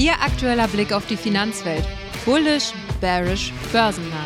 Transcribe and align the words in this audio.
Ihr 0.00 0.12
aktueller 0.12 0.66
Blick 0.66 0.94
auf 0.94 1.06
die 1.08 1.16
Finanzwelt. 1.18 1.84
Bullish, 2.24 2.72
bearish, 3.02 3.52
börsennah. 3.70 4.24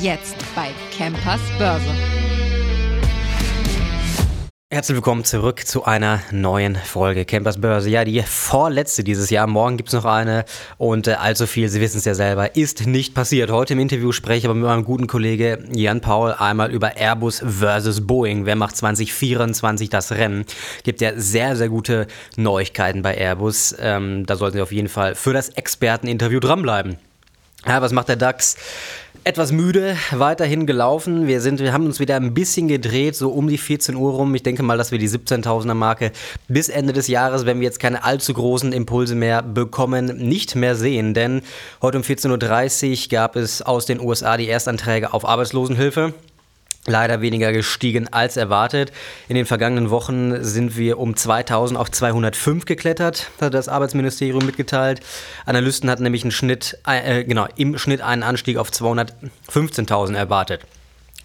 Jetzt 0.00 0.36
bei 0.54 0.68
Campers 0.96 1.40
Börse. 1.58 2.25
Herzlich 4.68 4.96
willkommen 4.96 5.22
zurück 5.22 5.64
zu 5.64 5.84
einer 5.84 6.20
neuen 6.32 6.74
Folge 6.74 7.24
Campers 7.24 7.60
Börse. 7.60 7.88
Ja, 7.88 8.04
die 8.04 8.20
vorletzte 8.22 9.04
dieses 9.04 9.30
Jahr. 9.30 9.46
Morgen 9.46 9.76
gibt 9.76 9.90
es 9.90 9.94
noch 9.94 10.04
eine 10.04 10.44
und 10.76 11.06
äh, 11.06 11.12
allzu 11.12 11.46
viel, 11.46 11.68
Sie 11.68 11.80
wissen 11.80 11.98
es 11.98 12.04
ja 12.04 12.16
selber, 12.16 12.56
ist 12.56 12.84
nicht 12.84 13.14
passiert. 13.14 13.52
Heute 13.52 13.74
im 13.74 13.78
Interview 13.78 14.10
spreche 14.10 14.38
ich 14.38 14.44
aber 14.44 14.54
mit 14.54 14.64
meinem 14.64 14.82
guten 14.82 15.06
Kollege 15.06 15.62
Jan 15.72 16.00
Paul 16.00 16.32
einmal 16.32 16.72
über 16.72 16.96
Airbus 16.96 17.44
versus 17.46 18.08
Boeing. 18.08 18.44
Wer 18.44 18.56
macht 18.56 18.76
2024 18.76 19.88
das 19.88 20.10
Rennen? 20.10 20.44
Gibt 20.82 21.00
ja 21.00 21.12
sehr, 21.14 21.54
sehr 21.54 21.68
gute 21.68 22.08
Neuigkeiten 22.34 23.02
bei 23.02 23.16
Airbus. 23.16 23.72
Ähm, 23.78 24.26
da 24.26 24.34
sollten 24.34 24.56
Sie 24.56 24.62
auf 24.62 24.72
jeden 24.72 24.88
Fall 24.88 25.14
für 25.14 25.32
das 25.32 25.50
Experteninterview 25.50 26.40
dranbleiben. 26.40 26.98
Ja, 27.64 27.82
was 27.82 27.92
macht 27.92 28.08
der 28.08 28.16
DAX? 28.16 28.56
Etwas 29.26 29.50
müde, 29.50 29.96
weiterhin 30.12 30.66
gelaufen. 30.66 31.26
Wir, 31.26 31.40
sind, 31.40 31.58
wir 31.58 31.72
haben 31.72 31.84
uns 31.86 31.98
wieder 31.98 32.14
ein 32.14 32.32
bisschen 32.32 32.68
gedreht, 32.68 33.16
so 33.16 33.30
um 33.30 33.48
die 33.48 33.58
14 33.58 33.96
Uhr 33.96 34.12
rum. 34.12 34.32
Ich 34.36 34.44
denke 34.44 34.62
mal, 34.62 34.78
dass 34.78 34.92
wir 34.92 35.00
die 35.00 35.08
17.000er 35.08 35.74
Marke 35.74 36.12
bis 36.46 36.68
Ende 36.68 36.92
des 36.92 37.08
Jahres, 37.08 37.44
wenn 37.44 37.58
wir 37.58 37.64
jetzt 37.64 37.80
keine 37.80 38.04
allzu 38.04 38.34
großen 38.34 38.72
Impulse 38.72 39.16
mehr 39.16 39.42
bekommen, 39.42 40.16
nicht 40.16 40.54
mehr 40.54 40.76
sehen. 40.76 41.12
Denn 41.12 41.42
heute 41.82 41.98
um 41.98 42.04
14.30 42.04 43.02
Uhr 43.02 43.08
gab 43.10 43.34
es 43.34 43.62
aus 43.62 43.84
den 43.84 44.00
USA 44.00 44.36
die 44.36 44.46
Erstanträge 44.46 45.12
auf 45.12 45.26
Arbeitslosenhilfe 45.26 46.14
leider 46.86 47.20
weniger 47.20 47.52
gestiegen 47.52 48.08
als 48.12 48.36
erwartet. 48.36 48.92
In 49.28 49.34
den 49.34 49.46
vergangenen 49.46 49.90
Wochen 49.90 50.42
sind 50.42 50.76
wir 50.76 50.98
um 50.98 51.16
2000 51.16 51.78
auf 51.78 51.90
205 51.90 52.64
geklettert, 52.64 53.30
hat 53.40 53.54
das 53.54 53.68
Arbeitsministerium 53.68 54.44
mitgeteilt. 54.44 55.00
Analysten 55.44 55.90
hatten 55.90 56.02
nämlich 56.02 56.22
einen 56.22 56.30
Schnitt, 56.30 56.78
äh, 56.86 57.24
genau, 57.24 57.46
im 57.56 57.78
Schnitt 57.78 58.00
einen 58.00 58.22
Anstieg 58.22 58.56
auf 58.56 58.70
215.000 58.70 60.16
erwartet. 60.16 60.62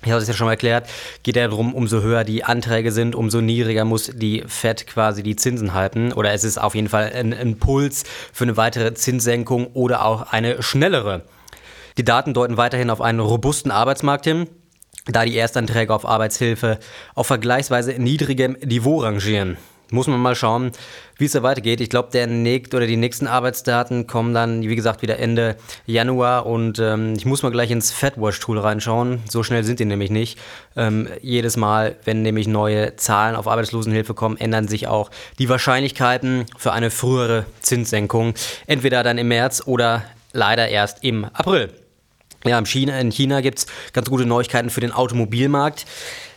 Ich 0.04 0.10
habe 0.10 0.20
es 0.20 0.28
ja 0.28 0.34
schon 0.34 0.46
mal 0.46 0.54
erklärt, 0.54 0.90
geht 1.22 1.36
ja 1.36 1.48
darum, 1.48 1.76
umso 1.76 2.02
höher 2.02 2.24
die 2.24 2.44
Anträge 2.44 2.92
sind, 2.92 3.14
umso 3.14 3.40
niedriger 3.40 3.86
muss 3.86 4.12
die 4.12 4.44
FED 4.48 4.88
quasi 4.88 5.22
die 5.22 5.36
Zinsen 5.36 5.76
halten. 5.76 6.12
Oder 6.12 6.34
es 6.34 6.44
ist 6.44 6.60
auf 6.60 6.74
jeden 6.74 6.90
Fall 6.90 7.12
ein 7.14 7.34
Impuls 7.34 8.04
für 8.34 8.46
eine 8.46 8.58
weitere 8.58 8.96
Zinssenkung 8.96 9.68
oder 9.74 10.04
auch 10.04 10.32
eine 10.32 10.64
schnellere. 10.64 11.24
Die 12.00 12.04
Daten 12.04 12.34
deuten 12.34 12.58
weiterhin 12.58 12.90
auf 12.90 13.00
einen 13.00 13.20
robusten 13.20 13.70
Arbeitsmarkt 13.70 14.26
hin 14.26 14.48
da 15.06 15.26
die 15.26 15.36
Erstanträge 15.36 15.94
auf 15.94 16.06
Arbeitshilfe 16.06 16.80
auf 17.16 17.28
vergleichsweise 17.28 17.94
niedrigem 17.94 18.58
Niveau 18.64 19.00
rangieren. 19.00 19.58
Muss 19.94 20.08
man 20.08 20.22
mal 20.22 20.36
schauen, 20.36 20.72
wie 21.18 21.26
es 21.26 21.34
da 21.34 21.44
weitergeht. 21.44 21.82
Ich 21.82 21.90
glaube, 21.90 22.10
der 22.14 22.26
nächst 22.26 22.74
oder 22.74 22.88
die 22.88 22.96
nächsten 22.96 23.28
Arbeitsdaten 23.28 24.08
kommen 24.08 24.34
dann, 24.34 24.62
wie 24.62 24.76
gesagt, 24.78 25.02
wieder 25.02 25.20
Ende 25.20 25.58
Januar 25.86 26.46
und 26.46 26.80
ähm, 26.80 27.14
ich 27.18 27.26
muss 27.26 27.44
mal 27.44 27.52
gleich 27.52 27.72
ins 27.72 27.92
FedWatch-Tool 27.92 28.58
reinschauen. 28.58 29.20
So 29.30 29.44
schnell 29.44 29.66
sind 29.66 29.82
die 29.82 29.86
nämlich 29.86 30.10
nicht. 30.10 30.40
Ähm, 30.78 31.10
jedes 31.22 31.58
Mal, 31.58 31.98
wenn 32.06 32.22
nämlich 32.22 32.48
neue 32.48 32.96
Zahlen 32.96 33.36
auf 33.36 33.50
Arbeitslosenhilfe 33.50 34.14
kommen, 34.14 34.38
ändern 34.38 34.70
sich 34.70 34.88
auch 34.88 35.12
die 35.40 35.50
Wahrscheinlichkeiten 35.50 36.46
für 36.58 36.72
eine 36.72 36.90
frühere 36.90 37.46
Zinssenkung. 37.60 38.34
Entweder 38.68 39.04
dann 39.04 39.18
im 39.18 39.28
März 39.28 39.64
oder 39.66 40.04
leider 40.32 40.70
erst 40.70 41.04
im 41.04 41.26
April. 41.26 41.70
Ja, 42.46 42.58
in 42.58 42.66
China, 42.66 43.00
in 43.00 43.12
China 43.12 43.42
gibt 43.42 43.60
es 43.60 43.68
ganz 43.94 44.10
gute 44.10 44.26
Neuigkeiten 44.26 44.70
für 44.70 44.82
den 44.82 44.92
Automobilmarkt. 44.92 45.86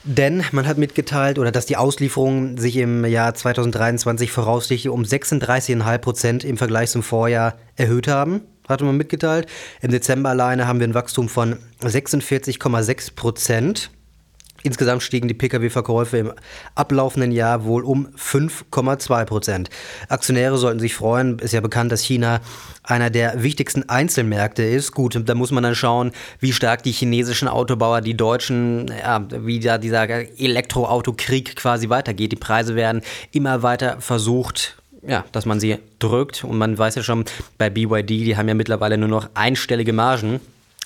Denn 0.06 0.44
man 0.52 0.66
hat 0.66 0.76
mitgeteilt, 0.76 1.38
oder 1.38 1.50
dass 1.50 1.64
die 1.64 1.78
Auslieferungen 1.78 2.58
sich 2.58 2.76
im 2.76 3.06
Jahr 3.06 3.34
2023 3.34 4.30
voraussichtlich 4.30 4.90
um 4.90 5.02
36,5 5.02 5.98
Prozent 5.98 6.44
im 6.44 6.58
Vergleich 6.58 6.90
zum 6.90 7.02
Vorjahr 7.02 7.54
erhöht 7.76 8.06
haben. 8.06 8.42
Hatte 8.68 8.84
man 8.84 8.98
mitgeteilt. 8.98 9.46
Im 9.80 9.90
Dezember 9.90 10.30
alleine 10.30 10.66
haben 10.66 10.78
wir 10.78 10.86
ein 10.86 10.94
Wachstum 10.94 11.30
von 11.30 11.56
46,6 11.82 13.14
Prozent. 13.14 13.90
Insgesamt 14.64 15.02
stiegen 15.02 15.28
die 15.28 15.34
Pkw-Verkäufe 15.34 16.16
im 16.16 16.32
ablaufenden 16.74 17.32
Jahr 17.32 17.64
wohl 17.64 17.84
um 17.84 18.08
5,2 18.16 19.24
Prozent. 19.26 19.70
Aktionäre 20.08 20.56
sollten 20.56 20.80
sich 20.80 20.94
freuen. 20.94 21.38
Ist 21.38 21.52
ja 21.52 21.60
bekannt, 21.60 21.92
dass 21.92 22.00
China 22.00 22.40
einer 22.82 23.10
der 23.10 23.42
wichtigsten 23.42 23.86
Einzelmärkte 23.90 24.62
ist. 24.62 24.92
Gut, 24.92 25.20
da 25.22 25.34
muss 25.34 25.50
man 25.50 25.64
dann 25.64 25.74
schauen, 25.74 26.12
wie 26.40 26.54
stark 26.54 26.82
die 26.82 26.92
chinesischen 26.92 27.46
Autobauer, 27.46 28.00
die 28.00 28.16
deutschen, 28.16 28.88
ja, 28.88 29.22
wie 29.30 29.60
da 29.60 29.76
dieser 29.76 30.08
Elektroautokrieg 30.40 31.56
quasi 31.56 31.90
weitergeht. 31.90 32.32
Die 32.32 32.36
Preise 32.36 32.74
werden 32.74 33.02
immer 33.32 33.62
weiter 33.62 34.00
versucht 34.00 34.78
ja, 35.06 35.26
dass 35.32 35.44
man 35.44 35.60
sie 35.60 35.76
drückt. 35.98 36.44
Und 36.44 36.56
man 36.56 36.78
weiß 36.78 36.94
ja 36.94 37.02
schon, 37.02 37.26
bei 37.58 37.68
BYD, 37.68 38.08
die 38.08 38.36
haben 38.38 38.48
ja 38.48 38.54
mittlerweile 38.54 38.96
nur 38.96 39.10
noch 39.10 39.28
einstellige 39.34 39.92
Margen. 39.92 40.40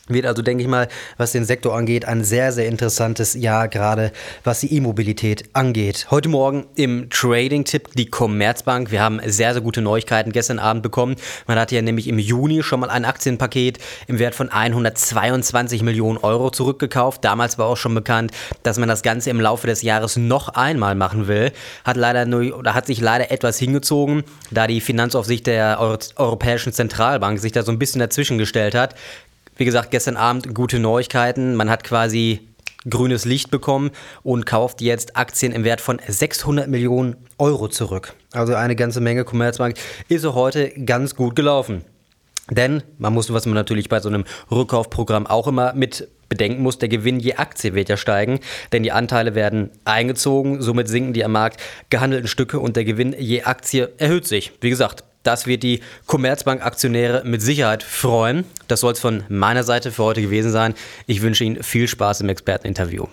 Wird 0.08 0.24
also, 0.24 0.40
denke 0.40 0.62
ich 0.62 0.68
mal, 0.68 0.88
was 1.18 1.32
den 1.32 1.44
Sektor 1.44 1.76
angeht, 1.76 2.06
ein 2.06 2.24
sehr, 2.24 2.50
sehr 2.52 2.66
interessantes 2.66 3.34
Jahr, 3.34 3.68
gerade 3.68 4.10
was 4.42 4.60
die 4.60 4.74
E-Mobilität 4.74 5.44
angeht. 5.52 6.06
Heute 6.10 6.30
Morgen 6.30 6.66
im 6.76 7.10
Trading-Tipp 7.10 7.90
die 7.94 8.06
Commerzbank. 8.06 8.90
Wir 8.90 9.02
haben 9.02 9.20
sehr, 9.26 9.52
sehr 9.52 9.60
gute 9.60 9.82
Neuigkeiten 9.82 10.32
gestern 10.32 10.58
Abend 10.58 10.82
bekommen. 10.82 11.16
Man 11.46 11.58
hatte 11.58 11.74
ja 11.74 11.82
nämlich 11.82 12.08
im 12.08 12.18
Juni 12.18 12.62
schon 12.62 12.80
mal 12.80 12.88
ein 12.88 13.04
Aktienpaket 13.04 13.78
im 14.06 14.18
Wert 14.18 14.34
von 14.34 14.48
122 14.48 15.82
Millionen 15.82 16.16
Euro 16.16 16.50
zurückgekauft. 16.50 17.22
Damals 17.22 17.58
war 17.58 17.66
auch 17.66 17.76
schon 17.76 17.94
bekannt, 17.94 18.32
dass 18.62 18.78
man 18.78 18.88
das 18.88 19.02
Ganze 19.02 19.28
im 19.28 19.40
Laufe 19.40 19.66
des 19.66 19.82
Jahres 19.82 20.16
noch 20.16 20.48
einmal 20.48 20.94
machen 20.94 21.28
will. 21.28 21.52
Hat 21.84 21.98
leider 21.98 22.24
nur, 22.24 22.56
oder 22.56 22.72
hat 22.72 22.86
sich 22.86 23.00
leider 23.00 23.30
etwas 23.30 23.58
hingezogen, 23.58 24.24
da 24.50 24.66
die 24.66 24.80
Finanzaufsicht 24.80 25.46
der 25.46 25.78
Euro 25.80 25.98
Europäischen 26.16 26.72
Zentralbank 26.72 27.38
sich 27.38 27.52
da 27.52 27.62
so 27.62 27.72
ein 27.72 27.78
bisschen 27.78 28.00
dazwischen 28.00 28.38
gestellt 28.38 28.74
hat. 28.74 28.94
Wie 29.58 29.64
gesagt, 29.64 29.90
gestern 29.90 30.16
Abend 30.16 30.54
gute 30.54 30.78
Neuigkeiten. 30.78 31.56
Man 31.56 31.68
hat 31.68 31.82
quasi 31.82 32.48
grünes 32.88 33.24
Licht 33.24 33.50
bekommen 33.50 33.90
und 34.22 34.46
kauft 34.46 34.80
jetzt 34.80 35.16
Aktien 35.16 35.50
im 35.50 35.64
Wert 35.64 35.80
von 35.80 36.00
600 36.06 36.68
Millionen 36.68 37.16
Euro 37.38 37.66
zurück. 37.66 38.14
Also 38.32 38.54
eine 38.54 38.76
ganze 38.76 39.00
Menge 39.00 39.24
Commerzbank 39.24 39.74
ist 40.08 40.24
auch 40.24 40.36
heute 40.36 40.70
ganz 40.84 41.16
gut 41.16 41.34
gelaufen. 41.34 41.84
Denn 42.48 42.84
man 42.98 43.12
muss, 43.12 43.32
was 43.32 43.46
man 43.46 43.56
natürlich 43.56 43.88
bei 43.88 43.98
so 43.98 44.08
einem 44.08 44.24
Rückkaufprogramm 44.48 45.26
auch 45.26 45.48
immer 45.48 45.74
mit 45.74 46.08
bedenken 46.28 46.62
muss, 46.62 46.78
der 46.78 46.88
Gewinn 46.88 47.18
je 47.18 47.34
Aktie 47.34 47.74
wird 47.74 47.88
ja 47.88 47.96
steigen, 47.96 48.38
denn 48.72 48.84
die 48.84 48.92
Anteile 48.92 49.34
werden 49.34 49.70
eingezogen, 49.84 50.62
somit 50.62 50.86
sinken 50.86 51.14
die 51.14 51.24
am 51.24 51.32
Markt 51.32 51.60
gehandelten 51.90 52.28
Stücke 52.28 52.60
und 52.60 52.76
der 52.76 52.84
Gewinn 52.84 53.14
je 53.18 53.42
Aktie 53.42 53.90
erhöht 53.98 54.26
sich. 54.26 54.52
Wie 54.60 54.70
gesagt, 54.70 55.04
das 55.28 55.46
wird 55.46 55.62
die 55.62 55.80
Commerzbank-Aktionäre 56.06 57.22
mit 57.26 57.42
Sicherheit 57.42 57.82
freuen. 57.82 58.44
Das 58.66 58.80
soll 58.80 58.94
es 58.94 58.98
von 58.98 59.24
meiner 59.28 59.62
Seite 59.62 59.92
für 59.92 60.04
heute 60.04 60.22
gewesen 60.22 60.50
sein. 60.50 60.74
Ich 61.06 61.20
wünsche 61.20 61.44
Ihnen 61.44 61.62
viel 61.62 61.86
Spaß 61.86 62.22
im 62.22 62.30
Experteninterview. 62.30 63.06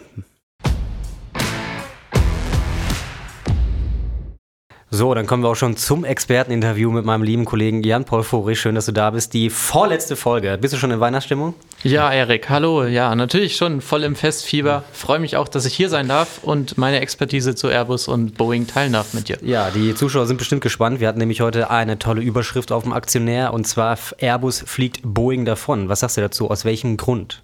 So, 4.95 5.13
dann 5.13 5.27
kommen 5.27 5.43
wir 5.43 5.49
auch 5.49 5.55
schon 5.57 5.75
zum 5.75 6.05
Experteninterview 6.05 6.89
mit 6.89 7.03
meinem 7.03 7.21
lieben 7.21 7.43
Kollegen 7.43 7.83
Jan-Paul 7.83 8.23
Vorich. 8.23 8.61
Schön, 8.61 8.75
dass 8.75 8.85
du 8.85 8.93
da 8.93 9.09
bist. 9.09 9.33
Die 9.33 9.49
vorletzte 9.49 10.15
Folge. 10.15 10.57
Bist 10.57 10.73
du 10.73 10.77
schon 10.77 10.89
in 10.89 11.01
Weihnachtsstimmung? 11.01 11.53
Ja, 11.83 12.09
Erik, 12.13 12.49
hallo. 12.49 12.85
Ja, 12.85 13.13
natürlich 13.13 13.57
schon 13.57 13.81
voll 13.81 14.03
im 14.03 14.15
Festfieber. 14.15 14.85
Freue 14.93 15.19
mich 15.19 15.35
auch, 15.35 15.49
dass 15.49 15.65
ich 15.65 15.73
hier 15.73 15.89
sein 15.89 16.07
darf 16.07 16.39
und 16.43 16.77
meine 16.77 17.01
Expertise 17.01 17.55
zu 17.55 17.67
Airbus 17.67 18.07
und 18.07 18.37
Boeing 18.37 18.67
teilen 18.67 18.93
darf 18.93 19.13
mit 19.13 19.27
dir. 19.27 19.37
Ja, 19.41 19.69
die 19.69 19.93
Zuschauer 19.95 20.27
sind 20.27 20.37
bestimmt 20.37 20.61
gespannt. 20.61 21.01
Wir 21.01 21.09
hatten 21.09 21.19
nämlich 21.19 21.41
heute 21.41 21.69
eine 21.69 21.99
tolle 21.99 22.21
Überschrift 22.21 22.71
auf 22.71 22.83
dem 22.83 22.93
Aktionär 22.93 23.53
und 23.53 23.67
zwar 23.67 23.97
Airbus 24.19 24.63
fliegt 24.65 25.01
Boeing 25.03 25.43
davon. 25.43 25.89
Was 25.89 25.99
sagst 25.99 26.15
du 26.15 26.21
dazu? 26.21 26.49
Aus 26.49 26.63
welchem 26.63 26.95
Grund? 26.95 27.43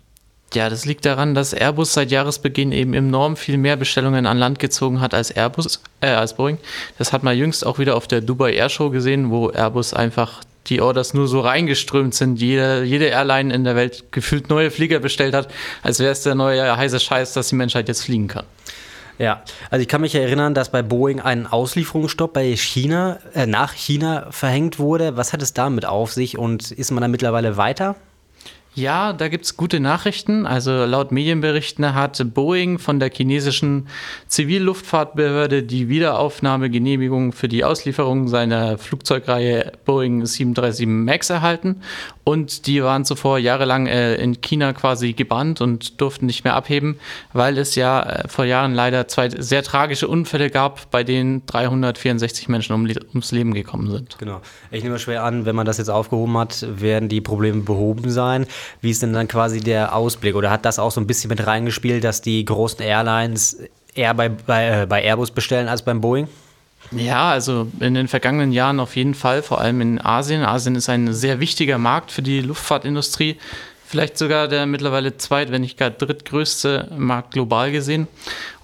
Ja, 0.53 0.69
das 0.69 0.85
liegt 0.85 1.05
daran, 1.05 1.33
dass 1.33 1.53
Airbus 1.53 1.93
seit 1.93 2.11
Jahresbeginn 2.11 2.73
eben 2.73 2.93
enorm 2.93 3.37
viel 3.37 3.57
mehr 3.57 3.77
Bestellungen 3.77 4.25
an 4.25 4.37
Land 4.37 4.59
gezogen 4.59 4.99
hat 4.99 5.13
als 5.13 5.31
Airbus, 5.31 5.81
äh, 6.01 6.07
als 6.07 6.35
Boeing. 6.35 6.57
Das 6.97 7.13
hat 7.13 7.23
man 7.23 7.37
jüngst 7.37 7.65
auch 7.65 7.79
wieder 7.79 7.95
auf 7.95 8.05
der 8.05 8.19
Dubai 8.19 8.53
Air 8.53 8.67
Show 8.67 8.89
gesehen, 8.89 9.31
wo 9.31 9.49
Airbus 9.49 9.93
einfach 9.93 10.41
die 10.67 10.81
Orders 10.81 11.13
nur 11.13 11.29
so 11.29 11.39
reingeströmt 11.39 12.13
sind. 12.13 12.39
Jede, 12.41 12.83
jede 12.83 13.05
Airline 13.05 13.53
in 13.53 13.63
der 13.63 13.77
Welt 13.77 14.11
gefühlt 14.11 14.49
neue 14.49 14.71
Flieger 14.71 14.99
bestellt 14.99 15.33
hat, 15.33 15.47
als 15.83 15.99
wäre 15.99 16.11
es 16.11 16.21
der 16.21 16.35
neue 16.35 16.75
heiße 16.75 16.99
Scheiß, 16.99 17.31
dass 17.33 17.47
die 17.47 17.55
Menschheit 17.55 17.87
jetzt 17.87 18.03
fliegen 18.03 18.27
kann. 18.27 18.45
Ja, 19.17 19.43
also 19.69 19.81
ich 19.81 19.87
kann 19.87 20.01
mich 20.01 20.15
erinnern, 20.15 20.53
dass 20.53 20.71
bei 20.71 20.81
Boeing 20.81 21.21
ein 21.21 21.47
Auslieferungsstopp 21.47 22.33
bei 22.33 22.55
China, 22.57 23.19
äh, 23.33 23.45
nach 23.45 23.73
China 23.73 24.27
verhängt 24.31 24.79
wurde. 24.79 25.15
Was 25.15 25.31
hat 25.31 25.41
es 25.41 25.53
damit 25.53 25.85
auf 25.85 26.11
sich 26.11 26.37
und 26.37 26.71
ist 26.71 26.91
man 26.91 27.01
da 27.01 27.07
mittlerweile 27.07 27.55
weiter? 27.55 27.95
Ja, 28.73 29.11
da 29.11 29.27
gibt 29.27 29.43
es 29.43 29.57
gute 29.57 29.81
Nachrichten. 29.81 30.45
Also 30.45 30.85
laut 30.85 31.11
Medienberichten 31.11 31.93
hat 31.93 32.33
Boeing 32.33 32.79
von 32.79 33.01
der 33.01 33.11
chinesischen 33.11 33.87
Zivilluftfahrtbehörde 34.27 35.63
die 35.63 35.89
Wiederaufnahmegenehmigung 35.89 37.33
für 37.33 37.49
die 37.49 37.65
Auslieferung 37.65 38.29
seiner 38.29 38.77
Flugzeugreihe 38.77 39.73
Boeing 39.83 40.25
737 40.25 40.87
MAX 40.87 41.29
erhalten. 41.29 41.81
Und 42.23 42.67
die 42.67 42.81
waren 42.81 43.03
zuvor 43.03 43.39
jahrelang 43.39 43.87
äh, 43.87 44.15
in 44.15 44.39
China 44.39 44.71
quasi 44.71 45.13
gebannt 45.13 45.59
und 45.59 45.99
durften 45.99 46.27
nicht 46.27 46.45
mehr 46.45 46.55
abheben, 46.55 46.97
weil 47.33 47.57
es 47.57 47.75
ja 47.75 48.01
äh, 48.01 48.27
vor 48.29 48.45
Jahren 48.45 48.73
leider 48.73 49.07
zwei 49.09 49.29
sehr 49.29 49.63
tragische 49.63 50.07
Unfälle 50.07 50.49
gab, 50.49 50.91
bei 50.91 51.03
denen 51.03 51.45
364 51.45 52.47
Menschen 52.47 52.73
um, 52.73 52.87
ums 53.09 53.31
Leben 53.31 53.53
gekommen 53.53 53.91
sind. 53.91 54.17
Genau. 54.19 54.39
Ich 54.69 54.83
nehme 54.83 54.97
schwer 54.99 55.23
an, 55.23 55.45
wenn 55.45 55.55
man 55.55 55.65
das 55.65 55.77
jetzt 55.77 55.89
aufgehoben 55.89 56.37
hat, 56.37 56.65
werden 56.69 57.09
die 57.09 57.19
Probleme 57.21 57.63
behoben 57.63 58.09
sein. 58.11 58.45
Wie 58.81 58.91
ist 58.91 59.01
denn 59.01 59.13
dann 59.13 59.27
quasi 59.27 59.59
der 59.59 59.95
Ausblick? 59.95 60.35
Oder 60.35 60.51
hat 60.51 60.65
das 60.65 60.79
auch 60.79 60.91
so 60.91 61.01
ein 61.01 61.07
bisschen 61.07 61.29
mit 61.29 61.45
reingespielt, 61.45 62.03
dass 62.03 62.21
die 62.21 62.43
großen 62.43 62.81
Airlines 62.81 63.57
eher 63.93 64.13
bei, 64.13 64.29
bei, 64.29 64.81
äh, 64.81 64.85
bei 64.85 65.03
Airbus 65.03 65.31
bestellen 65.31 65.67
als 65.67 65.83
beim 65.83 66.01
Boeing? 66.01 66.27
Ja, 66.91 67.29
also 67.29 67.67
in 67.79 67.93
den 67.93 68.07
vergangenen 68.07 68.51
Jahren 68.51 68.79
auf 68.79 68.95
jeden 68.95 69.13
Fall, 69.13 69.43
vor 69.43 69.61
allem 69.61 69.79
in 69.81 70.01
Asien. 70.01 70.43
Asien 70.43 70.75
ist 70.75 70.89
ein 70.89 71.13
sehr 71.13 71.39
wichtiger 71.39 71.77
Markt 71.77 72.11
für 72.11 72.21
die 72.21 72.41
Luftfahrtindustrie. 72.41 73.37
Vielleicht 73.85 74.17
sogar 74.17 74.47
der 74.47 74.65
mittlerweile 74.65 75.17
zweit, 75.17 75.51
wenn 75.51 75.61
nicht 75.61 75.77
gar 75.77 75.89
drittgrößte 75.89 76.89
Markt 76.97 77.31
global 77.31 77.71
gesehen. 77.71 78.07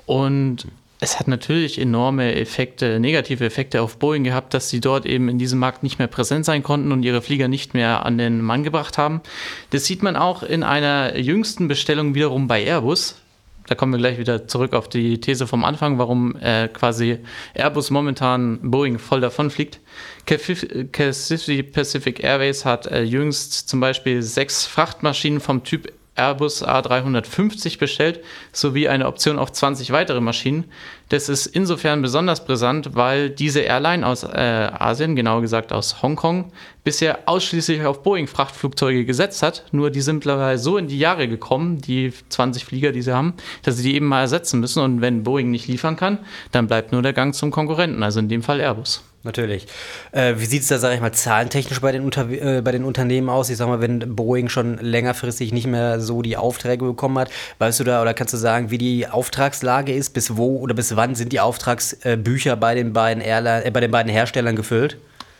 Und 0.05 0.67
es 0.99 1.19
hat 1.19 1.27
natürlich 1.27 1.79
enorme 1.79 2.35
Effekte, 2.35 2.99
negative 2.99 3.45
Effekte 3.45 3.81
auf 3.81 3.97
Boeing 3.97 4.23
gehabt, 4.23 4.53
dass 4.53 4.69
sie 4.69 4.79
dort 4.79 5.05
eben 5.05 5.29
in 5.29 5.37
diesem 5.37 5.59
Markt 5.59 5.83
nicht 5.83 5.99
mehr 5.99 6.07
präsent 6.07 6.45
sein 6.45 6.63
konnten 6.63 6.91
und 6.91 7.03
ihre 7.03 7.21
Flieger 7.21 7.47
nicht 7.47 7.75
mehr 7.75 8.05
an 8.05 8.17
den 8.17 8.41
Mann 8.41 8.63
gebracht 8.63 8.97
haben. 8.97 9.21
Das 9.69 9.85
sieht 9.85 10.01
man 10.01 10.15
auch 10.15 10.41
in 10.41 10.63
einer 10.63 11.17
jüngsten 11.17 11.67
Bestellung 11.67 12.15
wiederum 12.15 12.47
bei 12.47 12.63
Airbus. 12.63 13.21
Da 13.67 13.75
kommen 13.75 13.91
wir 13.91 13.99
gleich 13.99 14.17
wieder 14.17 14.47
zurück 14.47 14.73
auf 14.73 14.87
die 14.87 15.19
These 15.19 15.45
vom 15.45 15.65
Anfang, 15.65 15.99
warum 15.99 16.35
äh, 16.37 16.69
quasi 16.69 17.19
Airbus 17.53 17.89
momentan 17.91 18.59
Boeing 18.63 18.97
voll 18.97 19.19
davon 19.19 19.51
fliegt. 19.51 19.81
Pacific 20.25 22.23
Airways 22.23 22.65
hat 22.65 22.87
äh, 22.87 23.03
jüngst 23.03 23.69
zum 23.69 23.81
Beispiel 23.81 24.23
sechs 24.23 24.65
Frachtmaschinen 24.65 25.41
vom 25.41 25.63
Typ 25.65 25.91
Airbus 26.17 26.65
A350 26.65 27.79
bestellt, 27.79 28.21
sowie 28.51 28.87
eine 28.87 29.07
Option 29.07 29.39
auf 29.39 29.51
20 29.51 29.91
weitere 29.91 30.21
Maschinen. 30.21 30.65
Das 31.09 31.29
ist 31.29 31.45
insofern 31.45 32.01
besonders 32.01 32.43
brisant, 32.43 32.95
weil 32.95 33.29
diese 33.29 33.61
Airline 33.61 34.05
aus 34.05 34.23
äh, 34.23 34.27
Asien, 34.27 35.15
genauer 35.15 35.41
gesagt 35.41 35.71
aus 35.71 36.01
Hongkong, 36.01 36.51
bisher 36.83 37.19
ausschließlich 37.27 37.85
auf 37.85 38.03
Boeing-Frachtflugzeuge 38.03 39.05
gesetzt 39.05 39.41
hat. 39.43 39.65
Nur 39.71 39.89
die 39.89 40.01
sind 40.01 40.15
mittlerweile 40.15 40.57
so 40.57 40.77
in 40.77 40.87
die 40.87 40.99
Jahre 40.99 41.27
gekommen, 41.27 41.79
die 41.79 42.11
20 42.29 42.65
Flieger, 42.65 42.91
die 42.91 43.01
sie 43.01 43.13
haben, 43.13 43.35
dass 43.63 43.77
sie 43.77 43.83
die 43.83 43.95
eben 43.95 44.07
mal 44.07 44.21
ersetzen 44.21 44.59
müssen. 44.59 44.81
Und 44.81 45.01
wenn 45.01 45.23
Boeing 45.23 45.51
nicht 45.51 45.67
liefern 45.67 45.95
kann, 45.95 46.19
dann 46.51 46.67
bleibt 46.67 46.91
nur 46.91 47.01
der 47.01 47.13
Gang 47.13 47.33
zum 47.33 47.51
Konkurrenten, 47.51 48.03
also 48.03 48.19
in 48.19 48.29
dem 48.29 48.43
Fall 48.43 48.59
Airbus. 48.59 49.03
Natürlich. 49.27 49.67
Äh, 50.13 50.35
wie 50.37 50.45
sieht 50.45 50.61
es 50.61 50.69
da, 50.69 50.79
sage 50.79 50.95
ich 50.95 51.01
mal, 51.01 51.11
zahlentechnisch 51.11 51.81
bei 51.81 51.91
den, 51.91 52.01
Unter 52.01 52.29
äh, 52.29 52.61
bei 52.61 52.71
den 52.71 52.85
Unternehmen 52.85 53.29
aus? 53.29 53.49
Ich 53.49 53.57
sag 53.57 53.67
mal, 53.67 53.81
wenn 53.81 54.15
Boeing 54.15 54.47
schon 54.47 54.77
längerfristig 54.77 55.51
nicht 55.51 55.67
mehr 55.67 55.99
so 55.99 56.21
die 56.21 56.37
Aufträge 56.37 56.85
bekommen 56.85 57.19
hat, 57.19 57.29
weißt 57.59 57.81
du 57.81 57.83
da 57.83 58.01
oder 58.01 58.13
kannst 58.13 58.33
du 58.33 58.37
sagen, 58.37 58.71
wie 58.71 58.77
die 58.77 59.05
Auftragslage 59.05 59.93
ist? 59.93 60.11
Bis 60.11 60.37
wo 60.37 60.59
oder 60.59 60.73
bis 60.73 60.95
wann 60.95 61.13
sind 61.13 61.33
die 61.33 61.41
Auftragsbücher 61.41 62.55
bei 62.55 62.73
den 62.73 62.93
beiden 62.93 63.21
Airline, 63.21 63.65
äh, 63.65 63.69
bei 63.69 63.81
den 63.81 63.91
beiden 63.91 64.09
Herstellern 64.09 64.55
gefüllt? 64.55 64.97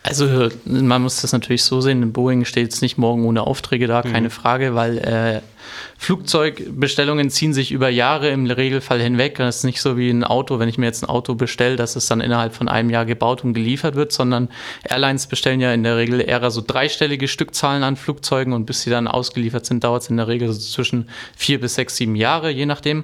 Also 0.08 0.50
man 0.66 1.02
muss 1.02 1.22
das 1.22 1.34
natürlich 1.34 1.64
so 1.64 1.82
sehen, 1.82 2.14
Boeing 2.14 2.46
steht 2.46 2.64
jetzt 2.64 2.82
nicht 2.82 2.98
morgen 2.98 3.26
ohne 3.26 3.46
Aufträge 3.46 3.88
da, 3.88 4.02
keine 4.02 4.28
mhm. 4.28 4.32
Frage, 4.32 4.74
weil 4.74 4.98
äh, 5.00 5.42
Flugzeugbestellungen 5.98 7.30
ziehen 7.30 7.54
sich 7.54 7.72
über 7.72 7.90
Jahre 7.90 8.30
im 8.30 8.46
Regelfall 8.46 9.02
hinweg. 9.02 9.36
Das 9.36 9.58
ist 9.58 9.64
nicht 9.64 9.82
so 9.82 9.98
wie 9.98 10.10
ein 10.10 10.24
Auto, 10.24 10.60
wenn 10.60 10.70
ich 10.70 10.78
mir 10.78 10.86
jetzt 10.86 11.04
ein 11.04 11.10
Auto 11.10 11.36
bestelle, 11.36 11.76
dass 11.76 11.96
es 11.96 12.08
dann 12.08 12.22
innerhalb 12.22 12.54
von 12.54 12.68
einem 12.70 12.90
Jahr 12.90 13.06
gebaut 13.06 13.44
und 13.44 13.54
geliefert 13.54 13.96
wird, 13.96 14.12
sondern 14.12 14.50
Airlines 14.84 15.28
bestellen 15.28 15.60
ja 15.60 15.74
in 15.74 15.84
der 15.84 15.98
Regel 15.98 16.22
eher 16.22 16.50
so 16.52 16.64
dreistellige 16.66 17.28
Stückzahlen 17.28 17.84
an 17.84 17.96
Flugzeugen 17.98 18.54
und 18.54 18.66
bis 18.66 18.82
sie 18.84 18.90
dann 18.90 19.08
ausgeliefert 19.08 19.66
sind, 19.66 19.84
dauert 19.84 20.04
es 20.04 20.10
in 20.10 20.18
der 20.18 20.28
Regel 20.28 20.52
so 20.54 20.60
zwischen 20.60 21.10
vier 21.36 21.60
bis 21.60 21.76
sechs, 21.76 21.98
sieben 21.98 22.16
Jahre, 22.16 22.50
je 22.50 22.66
nachdem. 22.66 23.04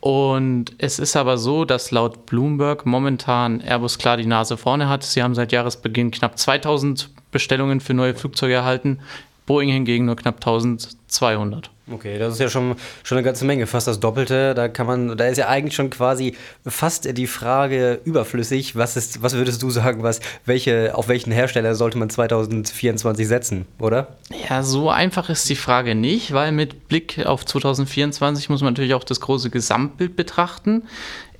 Und 0.00 0.74
es 0.78 0.98
ist 0.98 1.16
aber 1.16 1.38
so, 1.38 1.64
dass 1.64 1.90
laut 1.90 2.26
Bloomberg 2.26 2.86
momentan 2.86 3.60
Airbus 3.60 3.98
klar 3.98 4.16
die 4.16 4.26
Nase 4.26 4.56
vorne 4.56 4.88
hat. 4.88 5.02
Sie 5.02 5.22
haben 5.22 5.34
seit 5.34 5.50
Jahresbeginn 5.50 6.12
knapp 6.12 6.38
2000 6.38 7.10
Bestellungen 7.30 7.80
für 7.80 7.94
neue 7.94 8.14
Flugzeuge 8.14 8.54
erhalten, 8.54 9.00
Boeing 9.48 9.70
hingegen 9.70 10.04
nur 10.04 10.14
knapp 10.14 10.36
1200. 10.36 11.70
Okay, 11.90 12.18
das 12.18 12.34
ist 12.34 12.40
ja 12.40 12.50
schon, 12.50 12.76
schon 13.02 13.16
eine 13.16 13.24
ganze 13.24 13.46
Menge, 13.46 13.66
fast 13.66 13.88
das 13.88 13.98
Doppelte. 13.98 14.54
Da 14.54 14.68
kann 14.68 14.86
man, 14.86 15.16
da 15.16 15.24
ist 15.26 15.38
ja 15.38 15.48
eigentlich 15.48 15.74
schon 15.74 15.88
quasi 15.88 16.36
fast 16.66 17.16
die 17.16 17.26
Frage 17.26 17.98
überflüssig. 18.04 18.76
Was 18.76 18.96
ist, 18.98 19.22
was 19.22 19.34
würdest 19.34 19.62
du 19.62 19.70
sagen, 19.70 20.02
was, 20.02 20.20
welche, 20.44 20.94
auf 20.94 21.08
welchen 21.08 21.32
Hersteller 21.32 21.74
sollte 21.74 21.96
man 21.96 22.10
2024 22.10 23.26
setzen, 23.26 23.64
oder? 23.78 24.18
Ja, 24.48 24.62
so 24.62 24.90
einfach 24.90 25.30
ist 25.30 25.48
die 25.48 25.56
Frage 25.56 25.94
nicht, 25.94 26.34
weil 26.34 26.52
mit 26.52 26.88
Blick 26.88 27.24
auf 27.24 27.46
2024 27.46 28.50
muss 28.50 28.60
man 28.60 28.74
natürlich 28.74 28.92
auch 28.92 29.04
das 29.04 29.20
große 29.22 29.48
Gesamtbild 29.48 30.14
betrachten. 30.14 30.82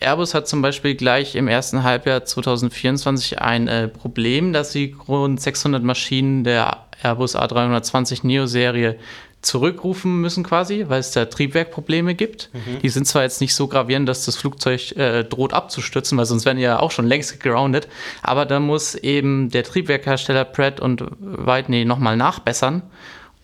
Airbus 0.00 0.34
hat 0.34 0.46
zum 0.46 0.62
Beispiel 0.62 0.94
gleich 0.94 1.34
im 1.34 1.48
ersten 1.48 1.82
Halbjahr 1.82 2.24
2024 2.24 3.40
ein 3.40 3.68
äh, 3.68 3.88
Problem, 3.88 4.52
dass 4.52 4.72
sie 4.72 4.96
rund 5.08 5.40
600 5.40 5.82
Maschinen 5.82 6.44
der 6.44 6.84
Airbus 7.02 7.36
A320 7.36 8.26
Neo-Serie 8.26 8.98
zurückrufen 9.40 10.20
müssen 10.20 10.42
quasi, 10.42 10.86
weil 10.88 10.98
es 10.98 11.12
da 11.12 11.24
Triebwerkprobleme 11.24 12.14
gibt. 12.14 12.50
Mhm. 12.52 12.80
Die 12.80 12.88
sind 12.88 13.06
zwar 13.06 13.22
jetzt 13.22 13.40
nicht 13.40 13.54
so 13.54 13.68
gravierend, 13.68 14.08
dass 14.08 14.24
das 14.24 14.36
Flugzeug 14.36 14.96
äh, 14.96 15.24
droht 15.24 15.52
abzustürzen, 15.52 16.18
weil 16.18 16.26
sonst 16.26 16.44
wären 16.44 16.56
die 16.56 16.64
ja 16.64 16.80
auch 16.80 16.90
schon 16.90 17.06
längst 17.06 17.40
gegroundet, 17.40 17.88
aber 18.22 18.46
da 18.46 18.58
muss 18.58 18.96
eben 18.96 19.50
der 19.50 19.62
Triebwerkhersteller 19.62 20.44
Pratt 20.44 20.80
und 20.80 21.04
Whitney 21.20 21.84
nochmal 21.84 22.16
nachbessern 22.16 22.82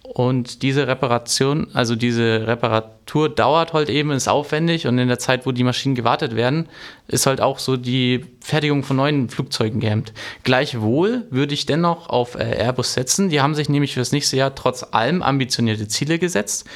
und 0.05 0.63
diese 0.63 0.87
Reparation, 0.87 1.69
also 1.73 1.97
diese 1.97 2.47
Reparatur 2.47 3.31
dauert 3.31 3.73
halt 3.73 3.89
eben, 3.89 4.11
ist 4.11 4.29
aufwendig 4.29 4.87
und 4.87 4.99
in 4.99 5.09
der 5.09 5.19
Zeit, 5.19 5.47
wo 5.47 5.51
die 5.51 5.65
Maschinen 5.65 5.95
gewartet 5.95 6.37
werden, 6.37 6.69
ist 7.09 7.25
halt 7.25 7.41
auch 7.41 7.59
so 7.59 7.79
die 7.79 8.27
Fertigung 8.41 8.83
von 8.83 8.99
neuen 8.99 9.31
Flugzeugen 9.31 9.81
gehemmt. 9.81 10.13
Gleichwohl 10.43 11.27
würde 11.31 11.55
ich 11.55 11.65
dennoch 11.65 12.11
auf 12.11 12.35
äh, 12.35 12.45
Airbus 12.45 12.93
setzen. 12.93 13.31
Die 13.31 13.41
haben 13.41 13.55
sich 13.55 13.71
nämlich 13.71 13.95
für 13.95 14.01
das 14.01 14.13
nächste 14.13 14.37
Jahr 14.37 14.55
trotz 14.55 14.85
allem 14.91 15.23
ambitionierte 15.23 15.89
Ziele 15.89 16.19
gesetzt 16.19 16.67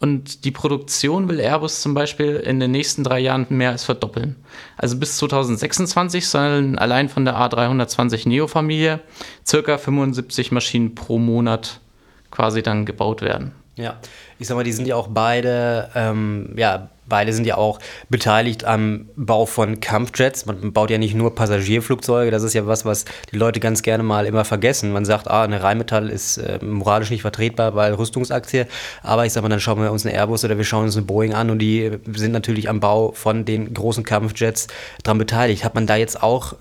und 0.00 0.46
die 0.46 0.50
Produktion 0.50 1.28
will 1.28 1.40
Airbus 1.40 1.82
zum 1.82 1.92
Beispiel 1.92 2.36
in 2.36 2.58
den 2.58 2.70
nächsten 2.70 3.04
drei 3.04 3.20
Jahren 3.20 3.44
mehr 3.50 3.70
als 3.70 3.84
verdoppeln. 3.84 4.36
Also 4.78 4.96
bis 4.96 5.18
2026 5.18 6.26
sollen 6.26 6.78
allein 6.78 7.10
von 7.10 7.26
der 7.26 7.36
A320 7.36 8.26
Neo-Familie 8.26 9.00
circa 9.46 9.76
75 9.76 10.52
Maschinen 10.52 10.94
pro 10.94 11.18
Monat 11.18 11.80
quasi 12.30 12.62
dann 12.62 12.84
gebaut 12.84 13.22
werden. 13.22 13.52
Ja, 13.76 13.96
ich 14.38 14.48
sag 14.48 14.56
mal, 14.56 14.64
die 14.64 14.72
sind 14.72 14.86
ja 14.86 14.96
auch 14.96 15.08
beide, 15.08 15.90
ähm, 15.94 16.54
ja, 16.56 16.88
beide 17.08 17.32
sind 17.32 17.46
ja 17.46 17.56
auch 17.56 17.78
beteiligt 18.08 18.64
am 18.64 19.08
Bau 19.16 19.46
von 19.46 19.80
Kampfjets. 19.80 20.46
Man 20.46 20.72
baut 20.72 20.90
ja 20.90 20.98
nicht 20.98 21.14
nur 21.14 21.34
Passagierflugzeuge, 21.34 22.30
das 22.30 22.42
ist 22.42 22.54
ja 22.54 22.66
was, 22.66 22.84
was 22.84 23.04
die 23.32 23.36
Leute 23.36 23.60
ganz 23.60 23.82
gerne 23.82 24.02
mal 24.02 24.26
immer 24.26 24.44
vergessen. 24.44 24.92
Man 24.92 25.04
sagt, 25.04 25.28
ah, 25.28 25.44
eine 25.44 25.62
Rheinmetall 25.62 26.08
ist 26.08 26.38
äh, 26.38 26.58
moralisch 26.64 27.10
nicht 27.10 27.22
vertretbar, 27.22 27.74
weil 27.74 27.94
Rüstungsaktie. 27.94 28.66
Aber 29.02 29.26
ich 29.26 29.32
sag 29.32 29.42
mal, 29.42 29.48
dann 29.48 29.60
schauen 29.60 29.80
wir 29.80 29.92
uns 29.92 30.06
einen 30.06 30.14
Airbus 30.14 30.44
oder 30.44 30.56
wir 30.56 30.64
schauen 30.64 30.84
uns 30.84 30.96
eine 30.96 31.06
Boeing 31.06 31.34
an 31.34 31.50
und 31.50 31.58
die 31.58 31.90
sind 32.14 32.32
natürlich 32.32 32.68
am 32.68 32.80
Bau 32.80 33.12
von 33.12 33.44
den 33.44 33.72
großen 33.72 34.04
Kampfjets 34.04 34.68
dran 35.02 35.18
beteiligt. 35.18 35.64
Hat 35.64 35.74
man 35.74 35.86
da 35.86 35.96
jetzt 35.96 36.22
auch 36.22 36.54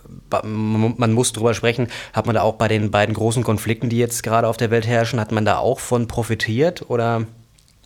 man 0.44 1.14
muss 1.14 1.34
drüber 1.34 1.54
sprechen, 1.54 1.88
hat 2.14 2.26
man 2.26 2.36
da 2.36 2.42
auch 2.42 2.56
bei 2.56 2.68
den 2.68 2.92
beiden 2.92 3.16
großen 3.16 3.44
Konflikten, 3.44 3.90
die 3.90 3.98
jetzt 3.98 4.24
gerade 4.24 4.48
auf 4.48 4.58
der 4.58 4.72
Welt 4.72 4.88
herrschen, 4.88 5.20
hat 5.20 5.32
man 5.32 5.46
da 5.46 5.58
auch 5.58 5.80
von 5.80 6.08
profitiert 6.08 6.90
oder? 6.90 7.26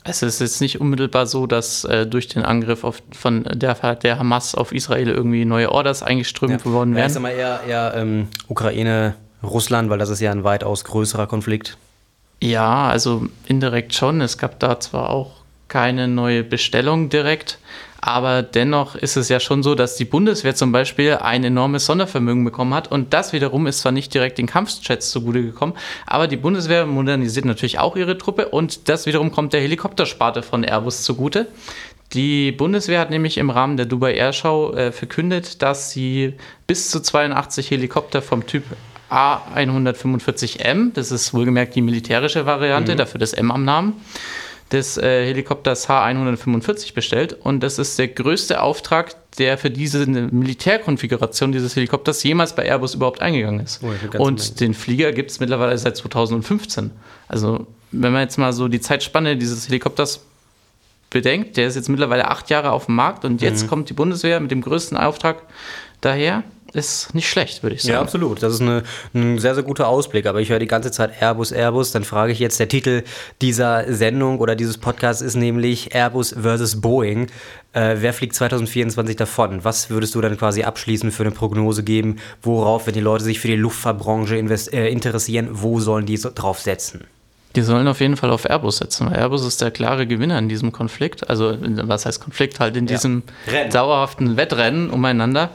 Es 0.03 0.23
ist 0.23 0.41
jetzt 0.41 0.61
nicht 0.61 0.81
unmittelbar 0.81 1.27
so, 1.27 1.45
dass 1.45 1.83
äh, 1.83 2.07
durch 2.07 2.27
den 2.27 2.43
Angriff 2.43 2.83
auf, 2.83 3.03
von 3.11 3.43
der, 3.43 3.75
der 3.95 4.17
Hamas 4.17 4.55
auf 4.55 4.71
Israel 4.71 5.09
irgendwie 5.09 5.45
neue 5.45 5.71
Orders 5.71 6.01
eingeströmt 6.01 6.65
ja. 6.65 6.71
worden 6.71 6.95
wären. 6.95 7.03
Ja, 7.03 7.05
ist 7.05 7.15
immer 7.15 7.31
eher, 7.31 7.61
eher 7.67 7.93
ähm, 7.95 8.27
Ukraine, 8.47 9.15
Russland, 9.43 9.89
weil 9.89 9.99
das 9.99 10.09
ist 10.09 10.19
ja 10.19 10.31
ein 10.31 10.43
weitaus 10.43 10.83
größerer 10.85 11.27
Konflikt. 11.27 11.77
Ja, 12.41 12.89
also 12.89 13.27
indirekt 13.45 13.93
schon. 13.93 14.21
Es 14.21 14.39
gab 14.39 14.59
da 14.59 14.79
zwar 14.79 15.11
auch 15.11 15.41
keine 15.67 16.07
neue 16.07 16.43
Bestellung 16.43 17.09
direkt, 17.09 17.59
aber 18.01 18.41
dennoch 18.41 18.95
ist 18.95 19.15
es 19.15 19.29
ja 19.29 19.39
schon 19.39 19.61
so, 19.61 19.75
dass 19.75 19.95
die 19.95 20.05
Bundeswehr 20.05 20.55
zum 20.55 20.71
Beispiel 20.71 21.17
ein 21.21 21.43
enormes 21.43 21.85
Sondervermögen 21.85 22.43
bekommen 22.43 22.73
hat. 22.73 22.91
Und 22.91 23.13
das 23.13 23.31
wiederum 23.31 23.67
ist 23.67 23.79
zwar 23.79 23.91
nicht 23.91 24.11
direkt 24.13 24.39
den 24.39 24.47
Kampfjets 24.47 25.11
zugute 25.11 25.43
gekommen, 25.43 25.73
aber 26.07 26.27
die 26.27 26.37
Bundeswehr 26.37 26.87
modernisiert 26.87 27.45
natürlich 27.45 27.77
auch 27.77 27.95
ihre 27.95 28.17
Truppe 28.17 28.49
und 28.49 28.89
das 28.89 29.05
wiederum 29.05 29.31
kommt 29.31 29.53
der 29.53 29.61
Helikoptersparte 29.61 30.41
von 30.41 30.63
Airbus 30.63 31.03
zugute. 31.03 31.47
Die 32.13 32.51
Bundeswehr 32.51 32.99
hat 32.99 33.11
nämlich 33.11 33.37
im 33.37 33.51
Rahmen 33.51 33.77
der 33.77 33.85
Dubai 33.85 34.15
Airshow 34.15 34.73
äh, 34.73 34.91
verkündet, 34.91 35.61
dass 35.61 35.91
sie 35.91 36.33
bis 36.67 36.89
zu 36.89 37.01
82 37.01 37.71
Helikopter 37.71 38.21
vom 38.21 38.45
Typ 38.47 38.63
A145M, 39.09 40.93
das 40.93 41.11
ist 41.11 41.33
wohlgemerkt 41.33 41.75
die 41.75 41.81
militärische 41.81 42.45
Variante, 42.45 42.93
mhm. 42.93 42.97
dafür 42.97 43.19
das 43.19 43.33
M 43.33 43.51
am 43.51 43.63
Namen 43.63 43.93
des 44.71 44.97
äh, 44.97 45.25
Helikopters 45.25 45.89
H145 45.89 46.93
bestellt. 46.93 47.33
Und 47.33 47.61
das 47.61 47.77
ist 47.77 47.99
der 47.99 48.07
größte 48.07 48.61
Auftrag, 48.61 49.15
der 49.37 49.57
für 49.57 49.69
diese 49.69 50.05
Militärkonfiguration 50.05 51.51
dieses 51.51 51.75
Helikopters 51.75 52.23
jemals 52.23 52.55
bei 52.55 52.65
Airbus 52.65 52.95
überhaupt 52.95 53.21
eingegangen 53.21 53.61
ist. 53.61 53.81
Oh, 53.83 54.23
und 54.23 54.59
den 54.59 54.73
Flieger 54.73 55.11
gibt 55.11 55.31
es 55.31 55.39
mittlerweile 55.39 55.77
seit 55.77 55.97
2015. 55.97 56.91
Also 57.27 57.67
wenn 57.91 58.13
man 58.13 58.21
jetzt 58.21 58.37
mal 58.37 58.53
so 58.53 58.67
die 58.67 58.81
Zeitspanne 58.81 59.37
dieses 59.37 59.67
Helikopters 59.67 60.21
bedenkt, 61.09 61.57
der 61.57 61.67
ist 61.67 61.75
jetzt 61.75 61.89
mittlerweile 61.89 62.29
acht 62.29 62.49
Jahre 62.49 62.71
auf 62.71 62.85
dem 62.85 62.95
Markt 62.95 63.25
und 63.25 63.41
jetzt 63.41 63.63
mhm. 63.63 63.67
kommt 63.67 63.89
die 63.89 63.93
Bundeswehr 63.93 64.39
mit 64.39 64.51
dem 64.51 64.61
größten 64.61 64.97
Auftrag 64.97 65.43
daher 65.99 66.43
ist 66.73 67.13
nicht 67.13 67.29
schlecht, 67.29 67.63
würde 67.63 67.75
ich 67.75 67.81
sagen. 67.81 67.93
Ja, 67.93 68.01
absolut. 68.01 68.41
Das 68.41 68.53
ist 68.53 68.61
eine, 68.61 68.83
ein 69.13 69.39
sehr, 69.39 69.55
sehr 69.55 69.63
guter 69.63 69.87
Ausblick. 69.87 70.25
Aber 70.25 70.39
ich 70.41 70.49
höre 70.49 70.59
die 70.59 70.67
ganze 70.67 70.91
Zeit 70.91 71.21
Airbus, 71.21 71.51
Airbus. 71.51 71.91
Dann 71.91 72.03
frage 72.03 72.31
ich 72.31 72.39
jetzt, 72.39 72.59
der 72.59 72.67
Titel 72.67 73.03
dieser 73.41 73.91
Sendung 73.93 74.39
oder 74.39 74.55
dieses 74.55 74.77
Podcasts 74.77 75.21
ist 75.21 75.35
nämlich 75.35 75.93
Airbus 75.93 76.35
versus 76.39 76.79
Boeing. 76.79 77.27
Äh, 77.73 77.97
wer 77.99 78.13
fliegt 78.13 78.35
2024 78.35 79.15
davon? 79.15 79.63
Was 79.63 79.89
würdest 79.89 80.15
du 80.15 80.21
dann 80.21 80.37
quasi 80.37 80.63
abschließend 80.63 81.13
für 81.13 81.23
eine 81.23 81.31
Prognose 81.31 81.83
geben? 81.83 82.17
Worauf, 82.41 82.87
wenn 82.87 82.93
die 82.93 82.99
Leute 82.99 83.23
sich 83.23 83.39
für 83.39 83.47
die 83.47 83.55
Luftfahrtbranche 83.55 84.35
äh, 84.35 84.91
interessieren, 84.91 85.49
wo 85.51 85.79
sollen 85.79 86.05
die 86.05 86.17
so 86.17 86.31
drauf 86.33 86.59
setzen? 86.59 87.05
Die 87.55 87.61
sollen 87.61 87.87
auf 87.87 87.99
jeden 87.99 88.15
Fall 88.15 88.31
auf 88.31 88.45
Airbus 88.49 88.77
setzen, 88.77 89.07
weil 89.07 89.17
Airbus 89.17 89.45
ist 89.45 89.61
der 89.61 89.71
klare 89.71 90.07
Gewinner 90.07 90.39
in 90.39 90.47
diesem 90.47 90.71
Konflikt. 90.71 91.29
Also, 91.29 91.57
was 91.59 92.05
heißt 92.05 92.21
Konflikt? 92.21 92.61
Halt 92.61 92.77
in 92.77 92.87
ja. 92.87 92.95
diesem 92.95 93.23
Rennen. 93.45 93.71
dauerhaften 93.71 94.37
Wettrennen 94.37 94.89
umeinander. 94.89 95.49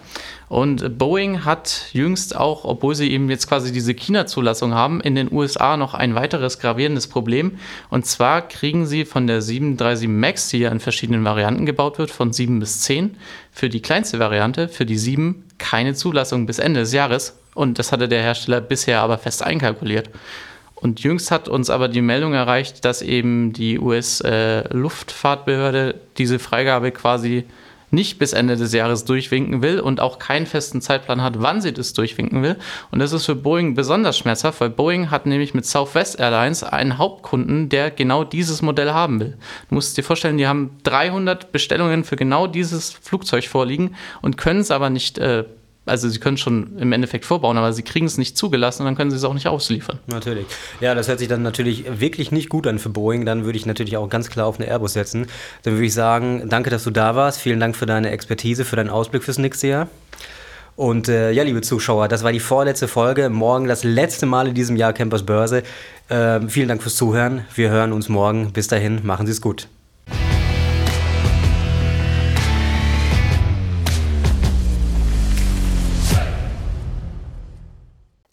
Und 0.49 0.97
Boeing 0.97 1.45
hat 1.45 1.87
jüngst 1.93 2.37
auch, 2.37 2.65
obwohl 2.65 2.95
sie 2.95 3.11
eben 3.11 3.29
jetzt 3.29 3.49
quasi 3.49 3.73
diese 3.73 3.95
China-Zulassung 3.95 4.75
haben, 4.75 5.01
in 5.01 5.17
den 5.17 5.33
USA 5.33 5.77
noch 5.77 5.95
ein 5.95 6.15
weiteres 6.15 6.61
gravierendes 6.61 7.09
Problem. 7.09 7.59
Und 7.91 8.07
zwar 8.07 8.47
kriegen 8.47 8.87
sie 8.87 9.05
von 9.05 9.27
der 9.27 9.43
737 9.43 10.09
MAX, 10.09 10.49
die 10.51 10.59
ja 10.59 10.71
in 10.71 10.79
verschiedenen 10.79 11.25
Varianten 11.25 11.67
gebaut 11.67 11.99
wird, 11.99 12.13
von 12.13 12.33
7 12.33 12.61
bis 12.61 12.83
10, 12.83 13.17
für 13.51 13.69
die 13.69 13.83
kleinste 13.83 14.21
Variante, 14.21 14.69
für 14.69 14.87
die 14.87 14.99
7, 14.99 15.43
keine 15.59 15.95
Zulassung 15.95 16.47
bis 16.47 16.61
Ende 16.61 16.79
des 16.81 16.93
Jahres. 16.93 17.37
Und 17.55 17.81
das 17.81 17.91
hatte 17.91 18.09
der 18.09 18.23
Hersteller 18.23 18.61
bisher 18.61 19.01
aber 19.01 19.19
fest 19.19 19.43
einkalkuliert. 19.43 20.11
Und 20.77 21.01
jüngst 21.01 21.33
hat 21.33 21.49
uns 21.49 21.71
aber 21.71 21.89
die 21.89 22.03
Meldung 22.03 22.35
erreicht, 22.35 22.85
dass 22.85 23.03
eben 23.03 23.53
die 23.53 23.81
US-Luftfahrtbehörde 23.81 25.91
äh, 25.91 25.95
diese 26.19 26.39
Freigabe 26.39 26.93
quasi 26.93 27.47
nicht 27.91 28.19
bis 28.19 28.33
Ende 28.33 28.57
des 28.57 28.73
Jahres 28.73 29.05
durchwinken 29.05 29.63
will 29.63 29.81
und 29.81 30.01
auch 30.01 30.19
keinen 30.19 30.47
festen 30.47 30.81
Zeitplan 30.81 31.23
hat, 31.23 31.41
wann 31.41 31.61
sie 31.61 31.73
das 31.73 31.93
durchwinken 31.93 32.43
will. 32.43 32.57
Und 32.91 32.99
das 32.99 33.13
ist 33.13 33.27
für 33.27 33.35
Boeing 33.35 33.75
besonders 33.75 34.19
schmerzhaft, 34.19 34.61
weil 34.61 34.71
Boeing 34.71 35.11
hat 35.11 35.27
nämlich 35.27 35.55
mit 35.55 35.67
Southwest 35.67 36.19
Airlines 36.19 36.63
einen 36.63 36.99
Hauptkunden, 36.99 37.69
der 37.69 37.91
genau 37.91 38.25
dieses 38.25 38.63
Modell 38.63 38.91
haben 38.91 39.21
will. 39.21 39.37
Du 39.69 39.75
musst 39.75 39.97
dir 39.97 40.03
vorstellen, 40.03 40.39
die 40.39 40.47
haben 40.47 40.79
300 40.85 41.53
Bestellungen 41.53 42.05
für 42.05 42.17
genau 42.17 42.47
dieses 42.47 42.93
Flugzeug 42.93 43.47
vorliegen 43.47 43.95
und 44.23 44.37
können 44.37 44.61
es 44.61 44.71
aber 44.71 44.91
nicht 44.91 45.19
äh, 45.19 45.45
also 45.87 46.09
sie 46.09 46.19
können 46.19 46.37
schon 46.37 46.77
im 46.79 46.93
Endeffekt 46.93 47.25
vorbauen, 47.25 47.57
aber 47.57 47.73
sie 47.73 47.83
kriegen 47.83 48.07
es 48.07 48.19
nicht 48.19 48.37
zugelassen 48.37 48.83
und 48.83 48.87
dann 48.87 48.97
können 48.97 49.11
sie 49.11 49.17
es 49.17 49.25
auch 49.25 49.35
nicht 49.35 49.47
ausliefern. 49.47 50.01
Natürlich. 50.09 50.47
Ja, 50.81 50.95
das 50.95 51.09
hört 51.09 51.21
sich 51.21 51.29
dann 51.29 51.43
natürlich 51.43 51.85
wirklich 52.01 52.33
nicht 52.33 52.49
gut 52.49 52.67
an 52.67 52.79
für 52.79 52.89
Boeing. 52.89 53.25
Dann 53.25 53.45
würde 53.45 53.57
ich 53.57 53.67
natürlich 53.67 53.97
auch 53.97 54.09
ganz 54.09 54.29
klar 54.29 54.47
auf 54.47 54.59
eine 54.59 54.69
Airbus 54.69 54.95
setzen. 54.95 55.29
Dann 55.63 55.75
würde 55.75 55.87
ich 55.87 55.95
sagen, 55.95 56.49
danke, 56.49 56.71
dass 56.71 56.85
du 56.85 56.91
da 56.91 57.15
warst. 57.15 57.41
Vielen 57.41 57.61
Dank 57.61 57.77
für 57.77 57.87
deine 57.87 58.11
Expertise, 58.11 58.65
für 58.65 58.77
deinen 58.77 58.91
Ausblick 58.91 59.23
fürs 59.23 59.39
nächste 59.39 59.69
Jahr. 59.69 59.89
Und 60.75 61.09
äh, 61.09 61.31
ja, 61.31 61.43
liebe 61.43 61.63
Zuschauer, 61.63 62.09
das 62.09 62.23
war 62.23 62.33
die 62.33 62.41
vorletzte 62.41 62.89
Folge. 62.89 63.31
Morgen 63.31 63.67
das 63.67 63.83
letzte 63.83 64.27
Mal 64.27 64.49
in 64.49 64.55
diesem 64.55 64.77
Jahr 64.77 64.93
Campers 64.93 65.25
Börse. 65.25 65.63
Äh, 66.09 66.41
vielen 66.49 66.69
Dank 66.69 66.83
fürs 66.83 66.97
Zuhören. 66.97 67.45
Wir 67.55 67.71
hören 67.71 67.93
uns 67.93 68.09
morgen. 68.09 68.53
Bis 68.53 68.69
dahin, 68.69 69.01
machen 69.07 69.27
Sie 69.27 69.33
es 69.33 69.41
gut. 69.41 69.69